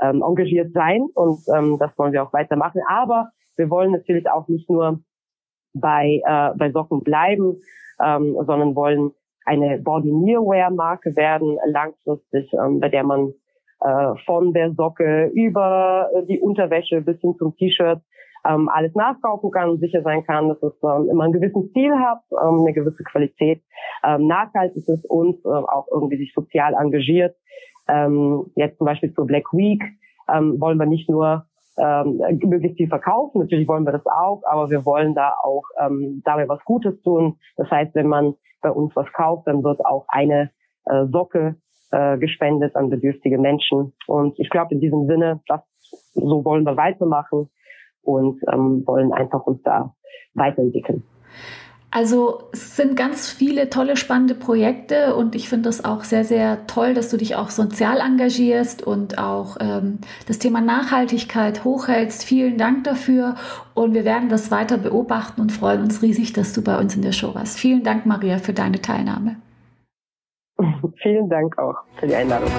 [0.00, 2.80] ähm, engagiert sein und ähm, das wollen wir auch weitermachen.
[2.88, 5.00] Aber wir wollen natürlich auch nicht nur
[5.74, 7.60] bei, äh, bei Socken bleiben,
[8.02, 9.12] ähm, sondern wollen
[9.50, 13.32] eine Body Nearwear Marke werden, langfristig, ähm, bei der man
[13.80, 18.00] äh, von der Socke über die Unterwäsche bis hin zum T-Shirt
[18.48, 21.92] ähm, alles nachkaufen kann und sicher sein kann, dass es ähm, immer einen gewissen Stil
[21.92, 23.62] hat, ähm, eine gewisse Qualität,
[24.04, 27.36] ähm, nachhaltig ist und äh, auch irgendwie sich sozial engagiert.
[27.88, 29.82] Ähm, jetzt zum Beispiel zur Black Week
[30.32, 31.44] ähm, wollen wir nicht nur
[31.80, 36.22] ähm, möglichst viel verkaufen, natürlich wollen wir das auch, aber wir wollen da auch ähm,
[36.24, 37.38] dabei was Gutes tun.
[37.56, 40.50] Das heißt, wenn man bei uns was kauft, dann wird auch eine
[40.84, 41.56] äh, Socke
[41.90, 43.92] äh, gespendet an bedürftige Menschen.
[44.06, 45.60] Und ich glaube, in diesem Sinne, das,
[46.14, 47.48] so wollen wir weitermachen
[48.02, 49.94] und ähm, wollen einfach uns da
[50.34, 51.02] weiterentwickeln.
[51.92, 56.68] Also es sind ganz viele tolle, spannende Projekte und ich finde das auch sehr, sehr
[56.68, 62.22] toll, dass du dich auch sozial engagierst und auch ähm, das Thema Nachhaltigkeit hochhältst.
[62.22, 63.34] Vielen Dank dafür
[63.74, 67.02] und wir werden das weiter beobachten und freuen uns riesig, dass du bei uns in
[67.02, 67.58] der Show warst.
[67.58, 69.36] Vielen Dank, Maria, für deine Teilnahme.
[71.02, 72.50] Vielen Dank auch für die Einladung.